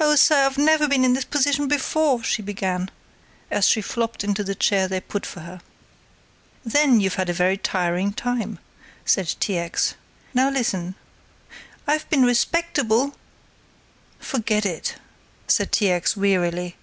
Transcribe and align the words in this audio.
"Oh, 0.00 0.16
sir, 0.16 0.46
I've 0.46 0.56
never 0.56 0.88
been 0.88 1.04
in 1.04 1.12
this 1.12 1.26
position 1.26 1.68
before," 1.68 2.24
she 2.24 2.40
began, 2.40 2.90
as 3.50 3.68
she 3.68 3.82
flopped 3.82 4.24
into 4.24 4.42
the 4.42 4.54
chair 4.54 4.88
they 4.88 4.98
put 4.98 5.26
for 5.26 5.40
her. 5.40 5.60
"Then 6.64 7.00
you've 7.00 7.16
had 7.16 7.28
a 7.28 7.34
very 7.34 7.58
tiring 7.58 8.14
time," 8.14 8.58
said 9.04 9.34
T. 9.38 9.58
X. 9.58 9.94
"Now 10.32 10.48
listen" 10.48 10.94
"I've 11.86 12.08
been 12.08 12.22
respectable" 12.22 13.14
"Forget 14.30 14.64
it!" 14.64 14.94
said 15.46 15.70
T. 15.72 15.90
X., 15.90 16.16
wearily. 16.16 16.76